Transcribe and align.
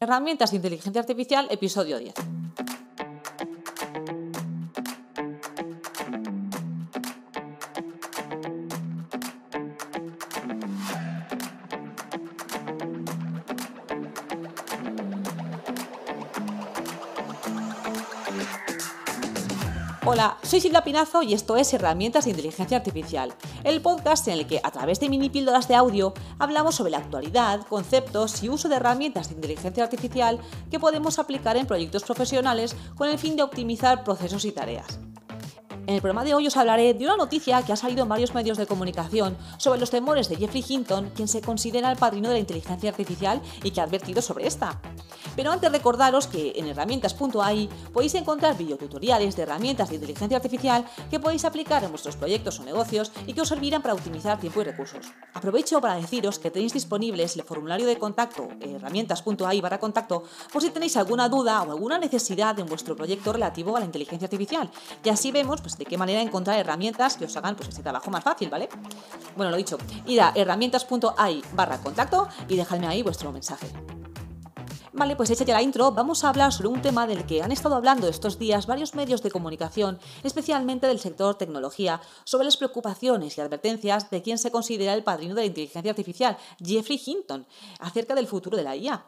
Herramientas 0.00 0.52
de 0.52 0.58
inteligencia 0.58 1.00
artificial, 1.00 1.48
episodio 1.50 1.98
10. 1.98 2.14
Hola, 20.10 20.38
soy 20.42 20.62
Silvia 20.62 20.84
Pinazo 20.84 21.22
y 21.22 21.34
esto 21.34 21.58
es 21.58 21.70
Herramientas 21.74 22.24
de 22.24 22.30
Inteligencia 22.30 22.78
Artificial, 22.78 23.34
el 23.62 23.82
podcast 23.82 24.26
en 24.28 24.38
el 24.38 24.46
que 24.46 24.58
a 24.64 24.70
través 24.70 25.00
de 25.00 25.10
mini 25.10 25.28
píldoras 25.28 25.68
de 25.68 25.74
audio 25.74 26.14
hablamos 26.38 26.76
sobre 26.76 26.92
la 26.92 26.96
actualidad, 26.96 27.66
conceptos 27.66 28.42
y 28.42 28.48
uso 28.48 28.70
de 28.70 28.76
herramientas 28.76 29.28
de 29.28 29.34
inteligencia 29.34 29.84
artificial 29.84 30.40
que 30.70 30.80
podemos 30.80 31.18
aplicar 31.18 31.58
en 31.58 31.66
proyectos 31.66 32.04
profesionales 32.04 32.74
con 32.96 33.10
el 33.10 33.18
fin 33.18 33.36
de 33.36 33.42
optimizar 33.42 34.02
procesos 34.02 34.46
y 34.46 34.52
tareas. 34.52 34.98
En 35.86 35.94
el 35.94 36.00
programa 36.00 36.24
de 36.24 36.32
hoy 36.32 36.46
os 36.46 36.56
hablaré 36.56 36.94
de 36.94 37.04
una 37.04 37.18
noticia 37.18 37.60
que 37.60 37.74
ha 37.74 37.76
salido 37.76 38.04
en 38.04 38.08
varios 38.08 38.32
medios 38.32 38.56
de 38.56 38.66
comunicación 38.66 39.36
sobre 39.58 39.78
los 39.78 39.90
temores 39.90 40.30
de 40.30 40.36
Jeffrey 40.36 40.64
Hinton, 40.66 41.10
quien 41.14 41.28
se 41.28 41.42
considera 41.42 41.90
el 41.90 41.98
padrino 41.98 42.28
de 42.28 42.34
la 42.34 42.40
inteligencia 42.40 42.88
artificial 42.88 43.42
y 43.62 43.72
que 43.72 43.82
ha 43.82 43.84
advertido 43.84 44.22
sobre 44.22 44.46
esta. 44.46 44.80
Pero 45.36 45.52
antes 45.52 45.70
recordaros 45.70 46.26
que 46.26 46.52
en 46.56 46.66
herramientas.ai 46.66 47.68
podéis 47.92 48.14
encontrar 48.14 48.56
videotutoriales 48.56 49.36
de 49.36 49.42
herramientas 49.42 49.88
de 49.88 49.96
inteligencia 49.96 50.36
artificial 50.36 50.84
que 51.10 51.20
podéis 51.20 51.44
aplicar 51.44 51.84
en 51.84 51.90
vuestros 51.90 52.16
proyectos 52.16 52.60
o 52.60 52.64
negocios 52.64 53.12
y 53.26 53.32
que 53.32 53.42
os 53.42 53.48
servirán 53.48 53.82
para 53.82 53.94
optimizar 53.94 54.38
tiempo 54.38 54.60
y 54.60 54.64
recursos. 54.64 55.06
Aprovecho 55.34 55.80
para 55.80 55.96
deciros 55.96 56.38
que 56.38 56.50
tenéis 56.50 56.72
disponibles 56.72 57.36
el 57.36 57.42
formulario 57.42 57.86
de 57.86 57.98
contacto 57.98 58.48
herramientas.ai 58.60 59.60
barra 59.60 59.78
contacto 59.78 60.24
por 60.52 60.62
si 60.62 60.70
tenéis 60.70 60.96
alguna 60.96 61.28
duda 61.28 61.62
o 61.62 61.72
alguna 61.72 61.98
necesidad 61.98 62.58
en 62.58 62.66
vuestro 62.66 62.96
proyecto 62.96 63.32
relativo 63.32 63.76
a 63.76 63.80
la 63.80 63.86
inteligencia 63.86 64.26
artificial. 64.26 64.70
Y 65.04 65.08
así 65.08 65.32
vemos 65.32 65.60
pues, 65.60 65.76
de 65.78 65.84
qué 65.84 65.96
manera 65.96 66.20
encontrar 66.20 66.58
herramientas 66.58 67.16
que 67.16 67.24
os 67.24 67.36
hagan 67.36 67.56
pues, 67.56 67.70
trabajo 67.70 68.10
más 68.10 68.24
fácil, 68.24 68.48
¿vale? 68.50 68.68
Bueno, 69.36 69.50
lo 69.50 69.56
dicho, 69.56 69.78
id 70.06 70.18
a 70.18 70.32
herramientas.ai 70.34 71.42
barra 71.54 71.78
contacto 71.78 72.28
y 72.48 72.56
dejadme 72.56 72.86
ahí 72.86 73.02
vuestro 73.02 73.32
mensaje. 73.32 73.97
Vale, 74.98 75.14
pues 75.14 75.30
hecha 75.30 75.44
ya 75.44 75.54
la 75.54 75.62
intro, 75.62 75.92
vamos 75.92 76.24
a 76.24 76.28
hablar 76.28 76.52
sobre 76.52 76.70
un 76.70 76.82
tema 76.82 77.06
del 77.06 77.24
que 77.24 77.40
han 77.40 77.52
estado 77.52 77.76
hablando 77.76 78.08
estos 78.08 78.36
días 78.36 78.66
varios 78.66 78.96
medios 78.96 79.22
de 79.22 79.30
comunicación, 79.30 80.00
especialmente 80.24 80.88
del 80.88 80.98
sector 80.98 81.36
tecnología, 81.36 82.00
sobre 82.24 82.46
las 82.46 82.56
preocupaciones 82.56 83.38
y 83.38 83.40
advertencias 83.40 84.10
de 84.10 84.22
quien 84.22 84.38
se 84.38 84.50
considera 84.50 84.94
el 84.94 85.04
padrino 85.04 85.36
de 85.36 85.42
la 85.42 85.46
inteligencia 85.46 85.92
artificial, 85.92 86.36
Jeffrey 86.58 87.00
Hinton, 87.06 87.46
acerca 87.78 88.16
del 88.16 88.26
futuro 88.26 88.56
de 88.56 88.64
la 88.64 88.74
IA. 88.74 89.06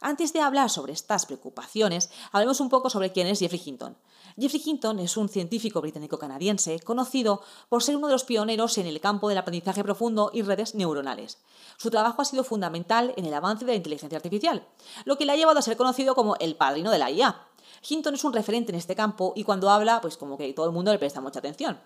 Antes 0.00 0.32
de 0.32 0.40
hablar 0.40 0.70
sobre 0.70 0.92
estas 0.92 1.26
preocupaciones, 1.26 2.10
hablemos 2.32 2.60
un 2.60 2.68
poco 2.68 2.90
sobre 2.90 3.12
quién 3.12 3.26
es 3.26 3.38
Jeffrey 3.38 3.62
Hinton. 3.64 3.96
Jeffrey 4.38 4.62
Hinton 4.64 4.98
es 4.98 5.16
un 5.16 5.28
científico 5.28 5.80
británico-canadiense 5.80 6.80
conocido 6.80 7.42
por 7.68 7.82
ser 7.82 7.96
uno 7.96 8.08
de 8.08 8.14
los 8.14 8.24
pioneros 8.24 8.78
en 8.78 8.86
el 8.86 9.00
campo 9.00 9.28
del 9.28 9.38
aprendizaje 9.38 9.84
profundo 9.84 10.30
y 10.32 10.42
redes 10.42 10.74
neuronales. 10.74 11.38
Su 11.76 11.90
trabajo 11.90 12.22
ha 12.22 12.24
sido 12.24 12.42
fundamental 12.42 13.14
en 13.16 13.26
el 13.26 13.34
avance 13.34 13.64
de 13.64 13.72
la 13.72 13.76
inteligencia 13.76 14.16
artificial, 14.16 14.66
lo 15.04 15.16
que 15.16 15.24
le 15.24 15.32
ha 15.32 15.36
llevado 15.36 15.58
a 15.58 15.62
ser 15.62 15.76
conocido 15.76 16.14
como 16.14 16.36
el 16.36 16.56
padrino 16.56 16.90
de 16.90 16.98
la 16.98 17.10
IA. 17.10 17.46
Hinton 17.86 18.14
es 18.14 18.24
un 18.24 18.32
referente 18.32 18.72
en 18.72 18.78
este 18.78 18.94
campo 18.94 19.32
y 19.36 19.44
cuando 19.44 19.68
habla, 19.68 20.00
pues 20.00 20.16
como 20.16 20.38
que 20.38 20.52
todo 20.54 20.66
el 20.66 20.72
mundo 20.72 20.90
le 20.90 20.98
presta 20.98 21.20
mucha 21.20 21.40
atención. 21.40 21.78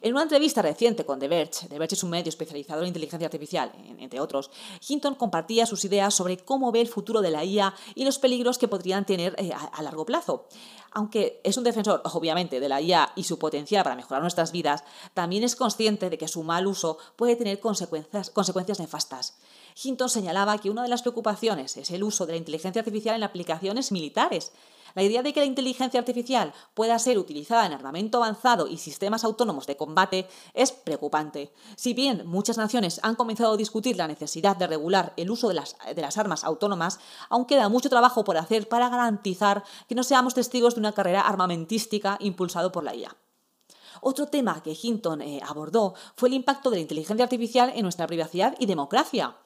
En 0.00 0.12
una 0.12 0.22
entrevista 0.22 0.62
reciente 0.62 1.04
con 1.04 1.20
The 1.20 1.28
Verge, 1.28 1.68
The 1.68 1.78
Verge 1.78 1.94
es 1.94 2.02
un 2.02 2.10
medio 2.10 2.28
especializado 2.28 2.82
en 2.82 2.88
inteligencia 2.88 3.26
artificial, 3.26 3.72
entre 3.98 4.20
otros, 4.20 4.50
Hinton 4.86 5.14
compartía 5.14 5.66
sus 5.66 5.84
ideas 5.84 6.12
sobre 6.12 6.38
cómo 6.38 6.72
ve 6.72 6.80
el 6.80 6.88
futuro 6.88 7.22
de 7.22 7.30
la 7.30 7.44
IA 7.44 7.63
y 7.94 8.04
los 8.04 8.18
peligros 8.18 8.58
que 8.58 8.68
podrían 8.68 9.06
tener 9.06 9.34
eh, 9.38 9.52
a, 9.52 9.82
largo 9.82 10.04
plazo. 10.04 10.48
Aunque 10.90 11.40
es 11.44 11.56
un 11.56 11.64
defensor, 11.64 12.02
obviamente, 12.04 12.60
de 12.60 12.68
la 12.68 12.80
IA 12.80 13.12
y 13.16 13.24
su 13.24 13.38
potencial 13.38 13.84
para 13.84 13.96
mejorar 13.96 14.22
nuestras 14.22 14.52
vidas, 14.52 14.84
también 15.14 15.44
es 15.44 15.56
consciente 15.56 16.10
de 16.10 16.18
que 16.18 16.28
su 16.28 16.42
mal 16.42 16.66
uso 16.66 16.98
puede 17.16 17.36
tener 17.36 17.60
consecuencias, 17.60 18.30
consecuencias 18.30 18.78
nefastas. 18.78 19.36
Hinton 19.82 20.08
señalaba 20.08 20.58
que 20.58 20.70
una 20.70 20.82
de 20.82 20.88
las 20.88 21.02
preocupaciones 21.02 21.76
es 21.76 21.90
el 21.90 22.04
uso 22.04 22.26
de 22.26 22.32
la 22.34 22.38
inteligencia 22.38 22.80
artificial 22.80 23.16
en 23.16 23.24
aplicaciones 23.24 23.90
militares. 23.90 24.52
La 24.94 25.02
idea 25.02 25.22
de 25.22 25.32
que 25.32 25.40
la 25.40 25.46
inteligencia 25.46 25.98
artificial 25.98 26.52
pueda 26.74 26.98
ser 26.98 27.18
utilizada 27.18 27.66
en 27.66 27.72
armamento 27.72 28.18
avanzado 28.18 28.68
y 28.68 28.78
sistemas 28.78 29.24
autónomos 29.24 29.66
de 29.66 29.76
combate 29.76 30.28
es 30.54 30.70
preocupante. 30.70 31.52
Si 31.76 31.94
bien 31.94 32.22
muchas 32.26 32.58
naciones 32.58 33.00
han 33.02 33.16
comenzado 33.16 33.54
a 33.54 33.56
discutir 33.56 33.96
la 33.96 34.06
necesidad 34.06 34.56
de 34.56 34.68
regular 34.68 35.12
el 35.16 35.30
uso 35.30 35.48
de 35.48 35.54
las, 35.54 35.76
armas 36.16 36.44
autónomas, 36.44 37.00
aún 37.28 37.44
queda 37.44 37.68
mucho 37.68 37.90
trabajo 37.90 38.24
por 38.24 38.36
hacer 38.36 38.68
para 38.68 38.88
garantizar 38.88 39.64
que 39.88 39.96
no 39.96 40.04
seamos 40.04 40.34
testigos 40.34 40.74
de 40.74 40.80
una 40.80 40.92
carrera 40.92 41.22
armamentística 41.22 42.16
impulsado 42.20 42.70
por 42.70 42.84
la 42.84 42.94
IA. 42.94 43.16
Otro 44.00 44.26
tema 44.26 44.62
que 44.62 44.76
Hinton 44.80 45.22
eh, 45.22 45.40
abordó 45.44 45.94
fue 46.14 46.28
el 46.28 46.34
impacto 46.34 46.70
de 46.70 46.76
la 46.76 46.82
inteligencia 46.82 47.24
artificial 47.24 47.72
en 47.74 47.82
nuestra 47.82 48.06
privacidad 48.06 48.54
y 48.58 48.66
democracia. 48.66 49.36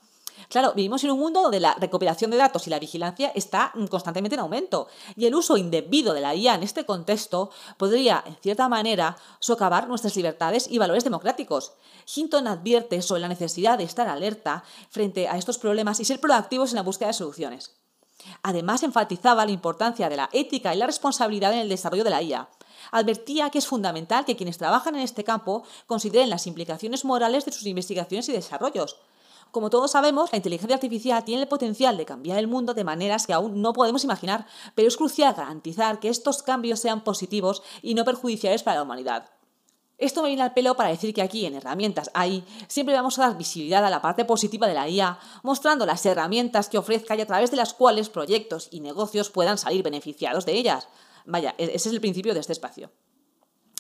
Claro, 0.49 0.73
vivimos 0.75 1.05
en 1.05 1.11
un 1.11 1.19
mundo 1.19 1.43
donde 1.43 1.61
la 1.61 1.75
recopilación 1.75 2.31
de 2.31 2.37
datos 2.37 2.67
y 2.67 2.71
la 2.71 2.79
vigilancia 2.79 3.33
está 3.35 3.73
constantemente 3.91 4.35
en 4.35 4.41
aumento 4.41 4.89
y 5.17 5.27
el 5.27 5.35
uso 5.35 5.57
indebido 5.57 6.15
de 6.15 6.21
la 6.21 6.35
IA 6.35 6.55
en 6.55 6.63
este 6.63 6.87
contexto 6.87 7.51
podría, 7.77 8.23
en 8.25 8.37
cierta 8.37 8.69
manera, 8.69 9.17
socavar 9.41 9.89
nuestras 9.89 10.17
libertades 10.17 10.69
y 10.71 10.79
valores 10.79 11.05
democráticos. 11.05 11.73
Hinton 12.15 12.47
advierte 12.47 13.03
sobre 13.03 13.21
la 13.21 13.29
necesidad 13.29 13.79
de 13.79 13.85
estar 13.85 14.09
alerta 14.09 14.65
frente 14.91 15.29
a 15.29 15.37
estos 15.37 15.59
problemas 15.59 16.01
y 16.01 16.05
ser 16.05 16.21
proactivos 16.21 16.71
en 16.71 16.77
la 16.77 16.83
búsqueda 16.83 17.09
de 17.09 17.15
soluciones. 17.15 17.77
Además, 18.43 18.83
enfatizaba 18.83 19.45
la 19.45 19.53
importancia 19.53 20.09
de 20.09 20.17
la 20.17 20.29
ética 20.33 20.75
y 20.75 20.79
la 20.79 20.87
responsabilidad 20.87 21.53
en 21.53 21.61
el 21.61 21.69
desarrollo 21.69 22.05
de 22.05 22.11
la 22.11 22.23
IA. 22.23 22.49
Advertía 22.91 23.51
que 23.51 23.59
es 23.59 23.67
fundamental 23.67 24.25
que 24.25 24.37
quienes 24.37 24.59
trabajan 24.59 24.95
en 24.95 25.03
este 25.03 25.25
campo 25.25 25.65
consideren 25.87 26.31
las 26.31 26.47
implicaciones 26.47 27.05
morales 27.05 27.45
de 27.45 27.53
sus 27.53 27.67
investigaciones 27.67 28.29
y 28.29 28.33
desarrollos. 28.33 28.97
Como 29.51 29.71
todos 29.71 29.93
sabemos, 29.93 30.31
la 30.31 30.37
inteligencia 30.37 30.75
artificial 30.75 31.25
tiene 31.25 31.43
el 31.43 31.49
potencial 31.49 31.97
de 31.97 32.05
cambiar 32.05 32.39
el 32.39 32.49
mundo 32.49 32.75
de 32.75 32.85
maneras 32.85 33.27
que 33.27 33.33
aún 33.33 33.63
no 33.63 33.73
podemos 33.73 34.05
imaginar, 34.05 34.47
pero 34.75 34.89
es 34.89 34.97
crucial 34.97 35.35
garantizar 35.35 36.01
que 36.01 36.11
estos 36.11 36.43
cambios 36.43 36.81
sean 36.81 37.03
positivos 37.03 37.63
y 37.81 37.95
no 37.95 38.05
perjudiciales 38.05 38.63
para 38.63 38.77
la 38.77 38.83
humanidad. 38.83 39.31
Esto 39.97 40.23
me 40.23 40.29
viene 40.29 40.43
al 40.43 40.55
pelo 40.55 40.77
para 40.77 40.91
decir 40.91 41.13
que 41.13 41.23
aquí 41.23 41.45
en 41.45 41.55
Herramientas 41.55 42.11
AI 42.15 42.45
siempre 42.69 42.95
vamos 42.95 43.19
a 43.19 43.23
dar 43.23 43.37
visibilidad 43.37 43.85
a 43.85 43.91
la 43.91 44.01
parte 44.01 44.25
positiva 44.25 44.69
de 44.69 44.75
la 44.75 44.89
IA, 44.89 45.19
mostrando 45.43 45.87
las 45.87 46.07
herramientas 46.07 46.69
que 46.69 46.79
ofrezca 46.79 47.17
y 47.17 47.21
a 47.21 47.27
través 47.27 47.51
de 47.51 47.57
las 47.57 47.75
cuales 47.75 48.09
proyectos 48.09 48.69
y 48.71 48.81
negocios 48.81 49.31
puedan 49.31 49.59
salir 49.59 49.83
beneficiados 49.83 50.47
de 50.47 50.53
ellas. 50.53 50.87
Vaya, 51.27 51.55
e-, 51.59 51.65
ese 51.75 51.89
es 51.89 51.95
el 51.95 52.01
principio 52.01 52.33
de 52.33 52.41
este 52.41 52.53
espacio. 52.53 52.93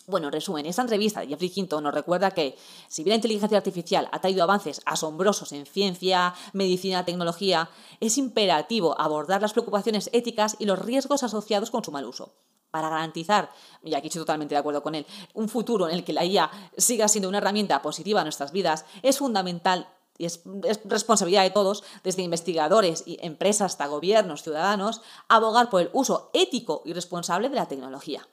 Bueno, 0.08 0.28
en 0.28 0.32
resumen, 0.32 0.64
esta 0.64 0.80
entrevista 0.80 1.20
de 1.20 1.26
Jeffrey 1.26 1.52
Hinton 1.54 1.84
nos 1.84 1.92
recuerda 1.92 2.30
que, 2.30 2.56
si 2.88 3.04
bien 3.04 3.12
la 3.12 3.16
inteligencia 3.16 3.58
artificial 3.58 4.08
ha 4.10 4.22
traído 4.22 4.42
avances 4.42 4.80
asombrosos 4.86 5.52
en 5.52 5.66
ciencia, 5.66 6.32
medicina, 6.54 7.04
tecnología, 7.04 7.68
es 8.00 8.16
imperativo 8.16 8.98
abordar 8.98 9.42
las 9.42 9.52
preocupaciones 9.52 10.08
éticas 10.14 10.56
y 10.58 10.64
los 10.64 10.78
riesgos 10.78 11.24
asociados 11.24 11.70
con 11.70 11.84
su 11.84 11.92
mal 11.92 12.06
uso. 12.06 12.32
Para 12.70 12.88
garantizar, 12.88 13.50
y 13.84 13.94
aquí 13.94 14.06
estoy 14.06 14.22
totalmente 14.22 14.54
de 14.54 14.60
acuerdo 14.60 14.82
con 14.82 14.94
él, 14.94 15.04
un 15.34 15.50
futuro 15.50 15.90
en 15.90 15.94
el 15.94 16.04
que 16.04 16.14
la 16.14 16.24
IA 16.24 16.50
siga 16.78 17.06
siendo 17.06 17.28
una 17.28 17.36
herramienta 17.36 17.82
positiva 17.82 18.20
en 18.20 18.24
nuestras 18.24 18.50
vidas, 18.50 18.86
es 19.02 19.18
fundamental 19.18 19.88
y 20.16 20.24
es, 20.24 20.40
responsabilidad 20.86 21.42
de 21.42 21.50
todos, 21.50 21.84
desde 22.02 22.22
investigadores 22.22 23.04
y 23.04 23.18
empresas 23.20 23.72
hasta 23.72 23.86
gobiernos, 23.86 24.42
ciudadanos, 24.42 25.02
abogar 25.28 25.68
por 25.68 25.82
el 25.82 25.90
uso 25.92 26.30
ético 26.32 26.80
y 26.86 26.94
responsable 26.94 27.50
de 27.50 27.56
la 27.56 27.68
tecnología. 27.68 28.26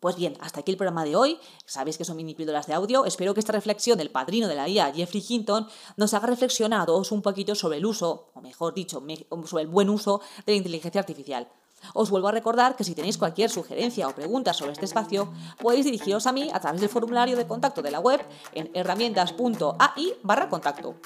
Pues 0.00 0.16
bien, 0.16 0.34
hasta 0.40 0.60
aquí 0.60 0.72
el 0.72 0.78
programa 0.78 1.04
de 1.04 1.14
hoy. 1.14 1.38
Sabéis 1.66 1.98
que 1.98 2.06
son 2.06 2.16
mini 2.16 2.34
píldoras 2.34 2.66
de 2.66 2.72
audio. 2.72 3.04
Espero 3.04 3.34
que 3.34 3.40
esta 3.40 3.52
reflexión 3.52 3.98
del 3.98 4.10
padrino 4.10 4.48
de 4.48 4.54
la 4.54 4.66
IA, 4.66 4.92
Jeffrey 4.92 5.22
Hinton, 5.26 5.68
nos 5.96 6.14
haga 6.14 6.26
reflexionar 6.26 6.80
a 6.80 6.86
todos 6.86 7.12
un 7.12 7.20
poquito 7.20 7.54
sobre 7.54 7.76
el 7.76 7.86
uso, 7.86 8.30
o 8.32 8.40
mejor 8.40 8.72
dicho, 8.72 9.02
sobre 9.44 9.62
el 9.62 9.68
buen 9.68 9.90
uso 9.90 10.22
de 10.46 10.52
la 10.52 10.56
inteligencia 10.56 11.00
artificial. 11.02 11.48
Os 11.94 12.10
vuelvo 12.10 12.28
a 12.28 12.32
recordar 12.32 12.76
que 12.76 12.84
si 12.84 12.94
tenéis 12.94 13.18
cualquier 13.18 13.50
sugerencia 13.50 14.08
o 14.08 14.14
pregunta 14.14 14.52
sobre 14.52 14.72
este 14.72 14.84
espacio, 14.84 15.32
podéis 15.60 15.84
dirigiros 15.84 16.26
a 16.26 16.32
mí 16.32 16.50
a 16.52 16.60
través 16.60 16.80
del 16.80 16.90
formulario 16.90 17.36
de 17.36 17.46
contacto 17.46 17.82
de 17.82 17.90
la 17.90 18.00
web 18.00 18.20
en 18.54 18.70
herramientas.ai 18.74 20.14
barra 20.22 20.48
contacto. 20.48 20.96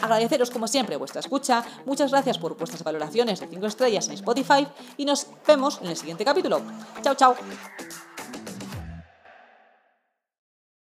Agradeceros 0.00 0.50
como 0.50 0.68
siempre 0.68 0.96
vuestra 0.96 1.20
escucha, 1.20 1.64
muchas 1.84 2.10
gracias 2.10 2.38
por 2.38 2.56
vuestras 2.56 2.84
valoraciones 2.84 3.40
de 3.40 3.48
5 3.48 3.66
estrellas 3.66 4.08
en 4.08 4.14
Spotify 4.14 4.66
y 4.96 5.04
nos 5.04 5.26
vemos 5.46 5.78
en 5.82 5.88
el 5.88 5.96
siguiente 5.96 6.24
capítulo. 6.24 6.62
Chao, 7.02 7.14
chao. 7.14 7.34